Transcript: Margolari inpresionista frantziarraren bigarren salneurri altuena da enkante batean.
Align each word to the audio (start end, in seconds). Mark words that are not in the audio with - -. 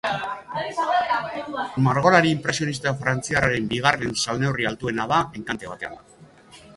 Margolari 1.87 2.33
inpresionista 2.37 2.95
frantziarraren 3.03 3.69
bigarren 3.75 4.17
salneurri 4.23 4.67
altuena 4.71 5.09
da 5.13 5.21
enkante 5.41 5.71
batean. 5.73 6.01